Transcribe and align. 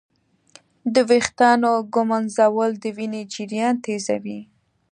د 0.93 0.95
ویښتانو 1.09 1.71
ږمنځول 1.93 2.71
د 2.83 2.85
وینې 2.97 3.21
جریان 3.33 3.75
تېزوي. 3.85 4.39